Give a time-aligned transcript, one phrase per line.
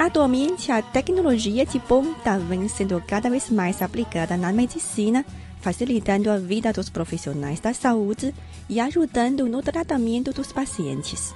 [0.00, 5.26] Atualmente, a tecnologia de ponta vem sendo cada vez mais aplicada na medicina,
[5.60, 8.34] facilitando a vida dos profissionais da saúde
[8.66, 11.34] e ajudando no tratamento dos pacientes.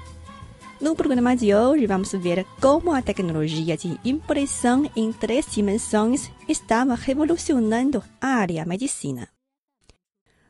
[0.81, 6.95] No programa de hoje, vamos ver como a tecnologia de impressão em três dimensões estava
[6.95, 9.29] revolucionando a área medicina.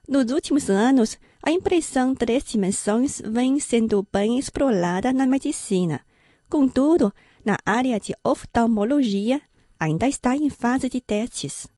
[0.09, 6.01] Nos últimos anos, a impressão três dimensões vem sendo bem explorada na medicina.
[6.49, 7.13] Contudo,
[7.45, 9.41] na área de oftalmologia,
[9.79, 11.69] ainda está em fase de testes.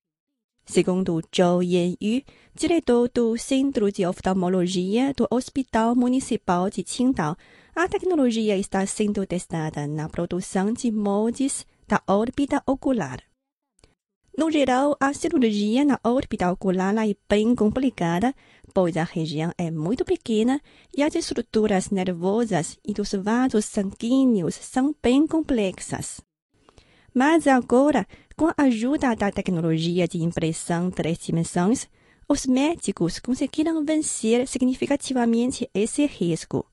[0.64, 2.22] Segundo Zhou Yanyu,
[2.54, 7.36] diretor do Centro de Oftalmologia do Hospital Municipal de Qingdao,
[7.74, 13.22] a tecnologia está sendo testada na produção de moldes da órbita ocular.
[14.36, 18.34] No geral, a cirurgia na órbita ocular é bem complicada,
[18.76, 20.60] pois a região é muito pequena
[20.94, 26.20] e as estruturas nervosas e dos vasos sanguíneos são bem complexas.
[27.14, 31.88] Mas agora, com a ajuda da tecnologia de impressão três dimensões,
[32.28, 36.70] os médicos conseguiram vencer significativamente esse risco.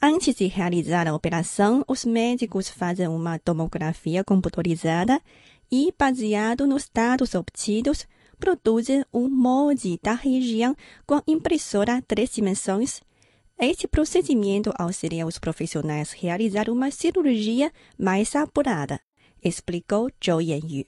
[0.00, 5.20] Antes de realizar a operação, os médicos fazem uma tomografia computadorizada
[5.72, 8.06] e, baseado nos dados obtidos,
[8.39, 13.01] produzem um molde da região com impressora três dimensões.
[13.59, 18.99] Este procedimento auxilia os profissionais a realizar uma cirurgia mais apurada,
[19.43, 20.85] explicou Zhou Yanyu.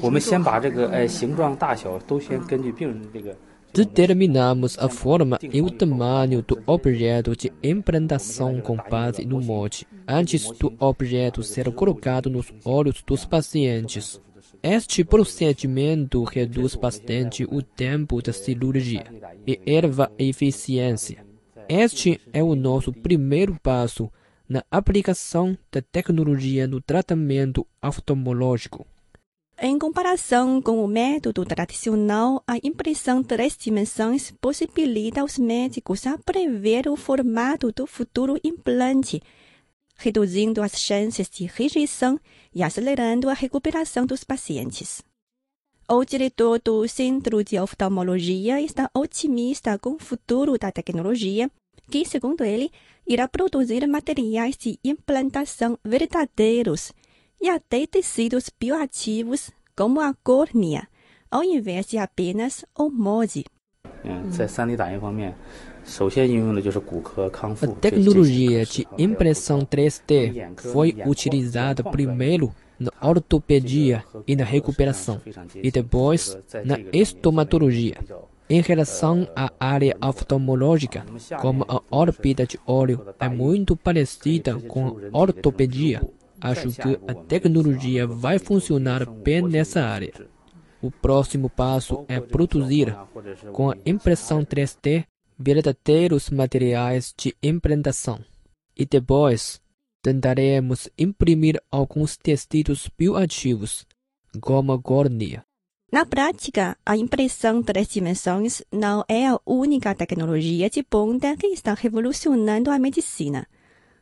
[0.00, 3.36] 我们先把这个呃形状、大小都先根据病人的这个
[3.74, 10.48] Determinamos a forma e o tamanho do objeto de implantação com base no molde, antes
[10.52, 14.20] do objeto ser colocado nos olhos dos pacientes.
[14.61, 19.05] Este procedimento reduz bastante o tempo da cirurgia
[19.47, 21.25] e eleva a eficiência.
[21.69, 24.11] Este é o nosso primeiro passo
[24.49, 28.85] na aplicação da tecnologia no tratamento oftalmológico.
[29.61, 36.89] Em comparação com o método tradicional, a impressão três dimensões possibilita aos médicos a prever
[36.89, 39.21] o formato do futuro implante,
[39.95, 42.19] reduzindo as chances de rejeição
[42.54, 45.02] e acelerando a recuperação dos pacientes.
[45.88, 51.50] O diretor do Centro de Oftalmologia está otimista com o futuro da tecnologia,
[51.90, 52.70] que, segundo ele,
[53.06, 56.92] irá produzir materiais de implantação verdadeiros
[57.42, 60.88] e até tecidos bioativos, como a córnea,
[61.30, 63.44] ao invés de apenas o molde.
[64.06, 65.67] 嗯，在 3D 打印方面，首
[67.61, 75.21] a tecnologia de impressão 3D foi utilizada primeiro na ortopedia e na recuperação,
[75.55, 77.97] e depois na estomatologia.
[78.49, 81.05] Em relação à área oftalmológica,
[81.41, 86.01] como a órbita de óleo é muito parecida com a ortopedia,
[86.41, 90.13] acho que a tecnologia vai funcionar bem nessa área.
[90.81, 92.95] O próximo passo é produzir,
[93.51, 95.05] com a impressão 3D,
[95.39, 98.19] verdadeiros materiais de implantação.
[98.75, 99.61] E depois,
[100.01, 103.87] tentaremos imprimir alguns tecidos bioativos,
[104.41, 105.43] como a córnea.
[105.91, 111.73] Na prática, a impressão três dimensões não é a única tecnologia de ponta que está
[111.73, 113.47] revolucionando a medicina.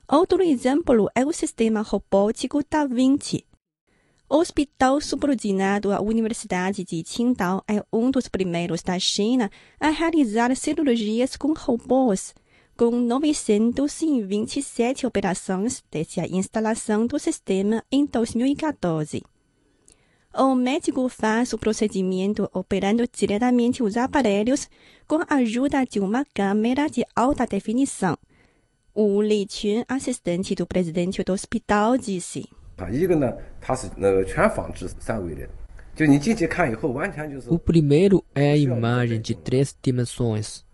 [0.09, 3.46] Outro exemplo é o sistema robótico Da Vinci
[4.28, 10.56] O Hospital Subordinado à Universidade de Qingdao é um dos primeiros da China a realizar
[10.56, 12.34] cirurgias com robôs,
[12.74, 19.22] com 927 operações desde a instalação do sistema em 2014.
[20.34, 24.66] O médico faz o procedimento operando diretamente os aparelhos
[25.06, 28.16] com a ajuda de uma câmera de alta definição.
[28.94, 32.48] O Li Qun, assistente do presidente do hospital, disse.
[32.78, 33.36] 啊，一个呢，
[33.66, 35.48] 它是那个全仿制三维的，
[35.94, 40.64] 就你进去看以后，完全就是 O primeiro é a imagem de três dimensões.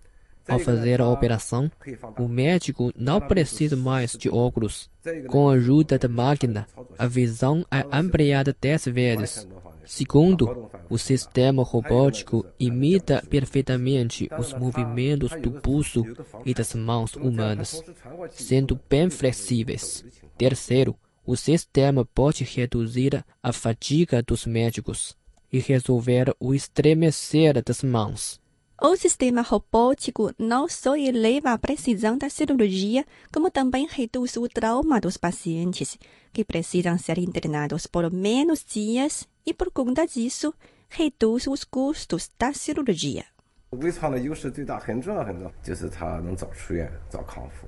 [0.47, 1.71] Ao fazer a operação,
[2.19, 4.89] o médico não precisa mais de óculos.
[5.27, 6.67] Com a ajuda da máquina,
[6.99, 9.47] a visão é ampliada dez vezes.
[9.85, 16.03] Segundo, o sistema robótico imita perfeitamente os movimentos do pulso
[16.47, 17.83] e das mãos humanas,
[18.31, 20.03] sendo bem flexíveis.
[20.39, 25.17] Terceiro, o sistema pode reduzir a fadiga dos médicos
[25.53, 28.41] e resolver o estremecer das mãos.
[28.81, 35.01] O sistema robótico não só eleva a precisão da cirurgia, como também reduz o trauma
[35.01, 35.99] dos pacientes,
[36.33, 40.55] que precisam ser internados por menos dias e, por conta disso,
[40.89, 43.25] reduz os custos da cirurgia.
[43.71, 47.67] 微创的优势最大，很重要很重要，就是它能早出院、早康复。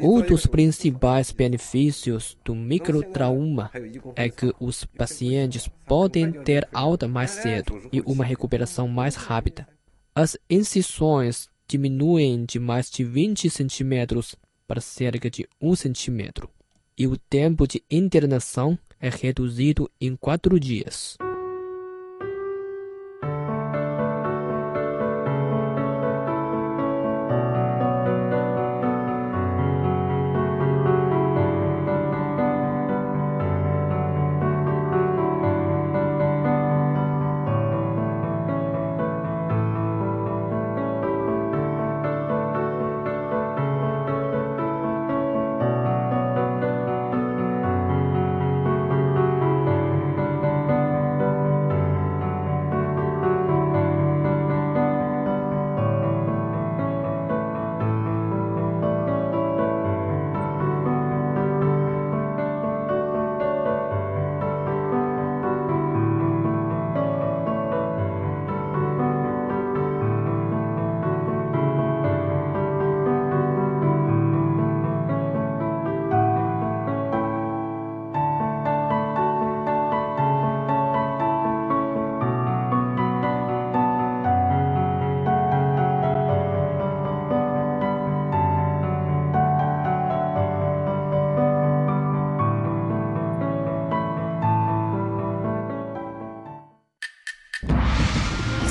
[0.00, 3.70] Outros principais benefícios do microtrauma
[4.14, 9.66] é que os pacientes podem ter alta mais cedo e uma recuperação mais rápida.
[10.14, 14.36] As incisões diminuem de mais de 20 centímetros
[14.68, 16.48] para cerca de 1 centímetro,
[16.96, 21.16] e o tempo de internação é reduzido em 4 dias.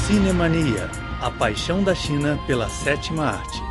[0.09, 0.89] Cinemania,
[1.21, 3.61] a paixão da China pela sétima arte.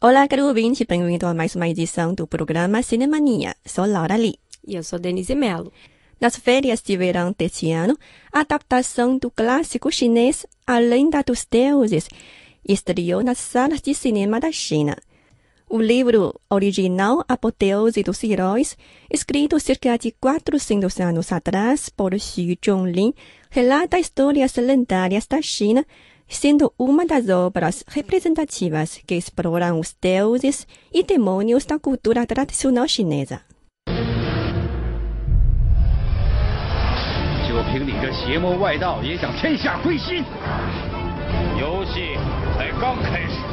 [0.00, 3.54] Olá, caro ouvinte, bem-vindo a mais uma edição do programa Cinemania.
[3.64, 4.34] Sou Laura Lee.
[4.66, 5.72] E eu sou Denise Mello.
[6.20, 7.96] Nas férias de verão deste ano,
[8.32, 12.08] a adaptação do clássico chinês A Lenda dos Deuses
[12.68, 14.96] estreou nas salas de cinema da China
[15.69, 18.77] O livro original Apoteose dos Heróis,
[19.09, 23.13] escrito cerca de 400 anos atrás por Xu Zhonglin,
[23.49, 25.83] relata histórias lendárias da China,
[26.27, 33.41] sendo uma das obras representativas que exploram os deuses e demônios da cultura tradicional chinesa.
[37.47, 40.23] 就凭你这邪魔外道，也想天下归心？
[41.57, 42.17] 游戏
[42.57, 43.48] 才刚开始。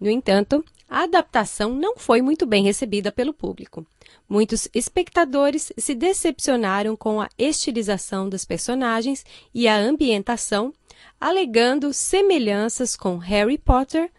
[0.00, 3.86] No entanto, a adaptação não foi muito bem recebida pelo público.
[4.28, 9.24] Muitos espectadores se decepcionaram com a estilização dos personagens
[9.54, 10.72] e a ambientação,
[11.20, 14.10] alegando semelhanças com Harry Potter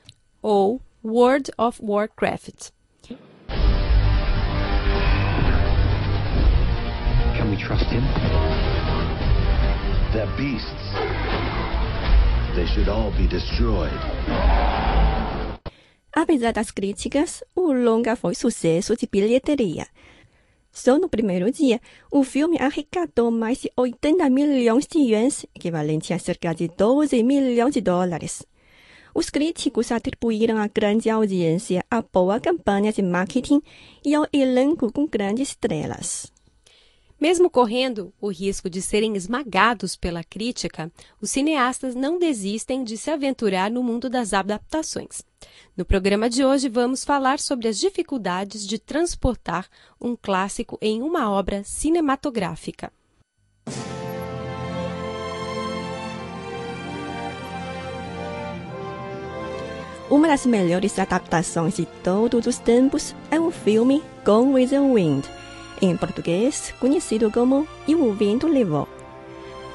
[0.41, 2.71] ou World of Warcraft.
[7.37, 8.03] Can we trust him?
[10.11, 10.93] They're beasts.
[12.55, 13.93] They should all be destroyed.
[16.21, 19.87] Apesar das críticas, o longa foi sucesso de bilheteria.
[20.69, 21.79] Só no primeiro dia,
[22.11, 27.73] o filme arrecadou mais de 80 milhões de yuans, equivalente a cerca de 12 milhões
[27.73, 28.45] de dólares.
[29.15, 33.61] Os críticos atribuíram a grande audiência à boa campanha de marketing
[34.03, 36.29] e ao elenco com grandes estrelas.
[37.17, 43.09] Mesmo correndo o risco de serem esmagados pela crítica, os cineastas não desistem de se
[43.09, 45.28] aventurar no mundo das adaptações.
[45.75, 49.67] No programa de hoje, vamos falar sobre as dificuldades de transportar
[49.99, 52.91] um clássico em uma obra cinematográfica.
[60.09, 65.23] Uma das melhores adaptações de todos os tempos é o filme Gone with the Wind,
[65.81, 68.89] em português conhecido como E o Vento Levou.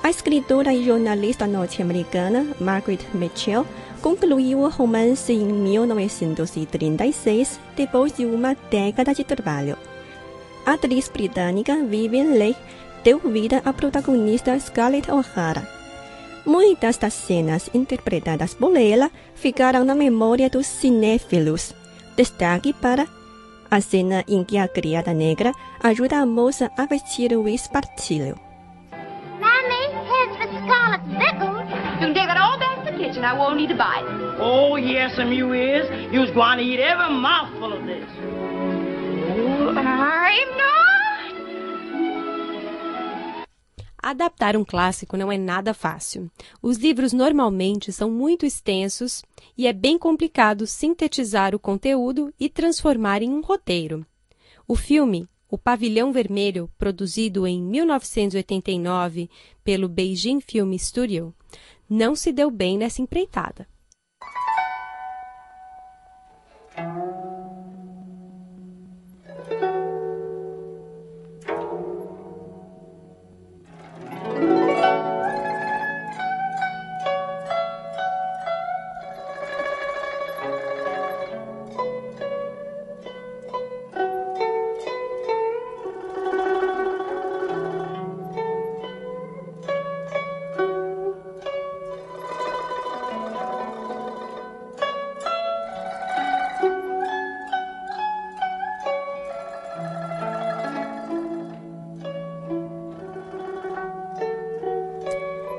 [0.03, 3.65] A escritora e jornalista norte-americana Margaret Mitchell
[4.05, 9.79] concluiu romance em 1936, depois de uma década de trabalho.
[10.67, 12.59] A atriz britânica Vivian Leigh
[13.03, 15.67] deu vida à protagonista Scarlett O'Hara.
[16.45, 21.75] Muitas das cenas interpretadas por ela ficaram na memória dos cinéfilos.
[22.15, 23.07] Destaque para
[23.71, 28.39] A cena em que a criada negra ajuda a moça a vestir o espartilho.
[33.25, 33.31] Kitchen.
[33.31, 34.41] I won't need to buy it.
[34.41, 35.89] Oh, yes, and you is.
[36.13, 38.09] You's going to eat every mouthful of this.
[39.69, 40.75] I'm not.
[44.07, 46.31] Adaptar um clássico não é nada fácil.
[46.61, 49.23] Os livros normalmente são muito extensos
[49.57, 54.05] e é bem complicado sintetizar o conteúdo e transformar em um roteiro.
[54.69, 59.31] O filme O Pavilhão Vermelho, produzido em 1989
[59.63, 61.33] pelo Beijing Film Studio,
[61.89, 63.67] não se deu bem nessa empreitada.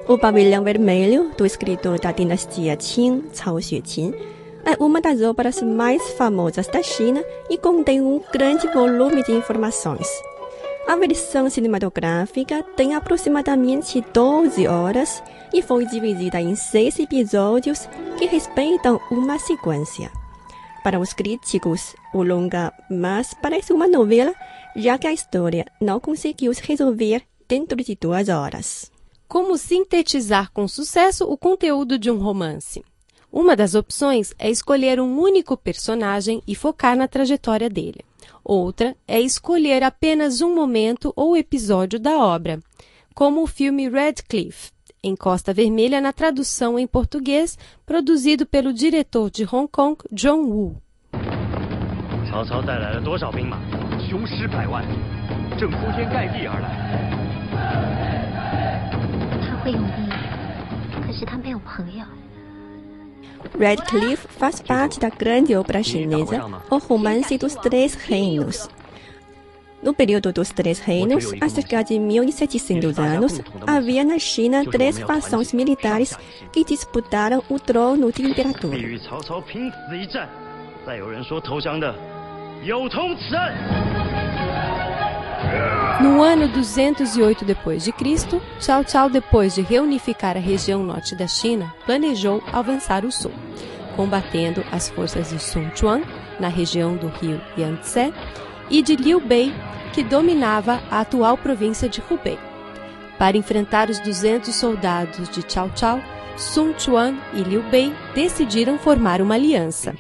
[0.08, 4.14] O Pavilhão Vermelho, do escritor da dinastia Qing, Cao Xueqin,
[4.64, 10.08] é uma das obras mais famosas da China e contém um grande volume de informações.
[10.88, 19.02] A versão cinematográfica tem aproximadamente 12 horas e foi dividida em seis episódios que respeitam
[19.10, 20.12] uma sequência.
[20.84, 24.36] Para os críticos, o longa mas parece uma novela,
[24.76, 28.95] já que a história não conseguiu se resolver dentro de duas horas.
[29.29, 32.85] Como sintetizar com sucesso o conteúdo de um romance?
[33.33, 38.01] Uma das opções é escolher um único personagem e focar na trajetória dele.
[38.45, 42.59] Outra é escolher apenas um momento ou episódio da obra,
[43.15, 44.73] como o filme Redcliffe,
[45.03, 50.77] em Costa Vermelha na tradução em português, produzido pelo diretor de Hong Kong, John Woo.
[52.31, 53.59] 曹操带来了多少兵马？
[54.09, 54.85] 雄师百万，
[55.59, 58.24] 正铺天盖地而来。
[59.65, 60.09] 他会用兵，
[61.07, 62.05] 可是他没有朋友。
[63.59, 68.69] Redcliffe faz parte da grande obra chinesa O Romance dos Três Reinos.
[69.83, 75.55] No período dos Três Reinos, há cerca de 1700 anos, havia na China três fações
[75.55, 76.15] militares
[76.53, 78.75] que disputaram o trono de 必 imperador.
[86.02, 92.44] No ano 208 d.C., Cao Cao, depois de reunificar a região norte da China, planejou
[92.52, 93.32] avançar o sul,
[93.96, 96.02] combatendo as forças de Sun Quan
[96.38, 98.14] na região do rio Yangtze
[98.70, 99.54] e de Liu Bei,
[99.94, 102.38] que dominava a atual província de Hubei.
[103.18, 106.02] Para enfrentar os 200 soldados de Cao Cao,
[106.36, 109.96] Sun Quan e Liu Bei decidiram formar uma aliança.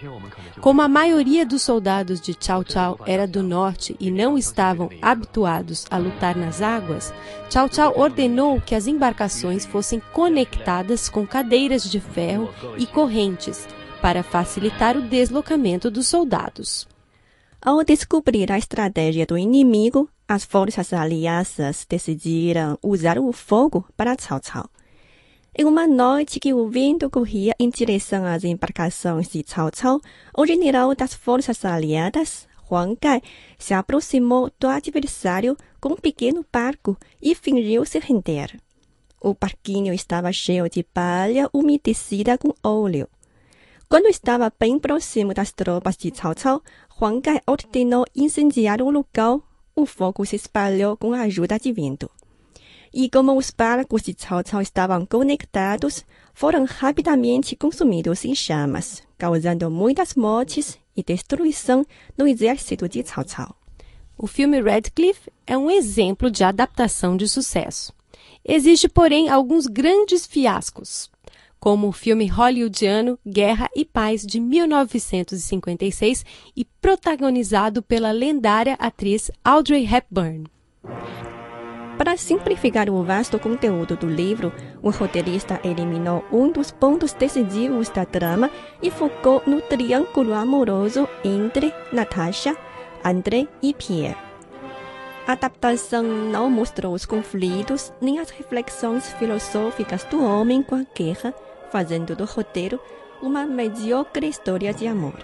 [0.61, 5.85] Como a maioria dos soldados de Cao Cao era do norte e não estavam habituados
[5.91, 7.13] a lutar nas águas,
[7.51, 13.67] Cao Cao ordenou que as embarcações fossem conectadas com cadeiras de ferro e correntes
[14.01, 16.87] para facilitar o deslocamento dos soldados.
[17.61, 24.39] Ao descobrir a estratégia do inimigo, as forças aliadas decidiram usar o fogo para Cao
[24.39, 24.69] Cao.
[25.57, 30.01] Em uma noite que o vento corria em direção às embarcações de Cao Cao,
[30.37, 33.21] o general das forças aliadas, Huang Gai,
[33.57, 38.59] se aproximou do adversário com um pequeno barco e fingiu se render.
[39.21, 43.07] O barquinho estava cheio de palha umedecida com óleo.
[43.87, 46.61] Quando estava bem próximo das tropas de Cao Cao,
[46.99, 49.41] Huang Gai ordenou incendiar o local.
[49.73, 52.11] O fogo se espalhou com a ajuda de vento.
[52.97, 59.69] E como os barcos de Cao Cao estavam conectados, foram rapidamente consumidos em chamas, causando
[59.69, 61.85] muitas mortes e destruição
[62.17, 63.53] no exército de Cao Cao.
[64.17, 67.93] O filme Redcliffe é um exemplo de adaptação de sucesso.
[68.45, 71.11] Existe, porém, alguns grandes fiascos,
[71.59, 76.23] como o filme hollywoodiano Guerra e Paz de 1956
[76.55, 80.45] e protagonizado pela lendária atriz Audrey Hepburn.
[81.97, 88.05] Para simplificar o vasto conteúdo do livro, o roteirista eliminou um dos pontos decisivos da
[88.05, 92.55] trama e focou no triângulo amoroso entre Natasha,
[93.03, 94.17] André e Pierre.
[95.25, 101.33] A adaptação não mostrou os conflitos nem as reflexões filosóficas do homem com a guerra,
[101.71, 102.79] fazendo do roteiro
[103.21, 105.17] uma medíocre história de amor.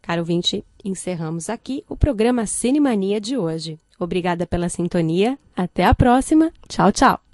[0.00, 3.78] Caro ouvinte, encerramos aqui o programa Cinemania de hoje.
[4.00, 5.38] Obrigada pela sintonia.
[5.54, 6.50] Até a próxima.
[6.66, 7.29] Tchau, tchau.